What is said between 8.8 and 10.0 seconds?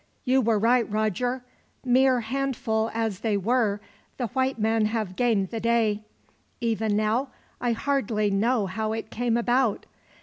it came about.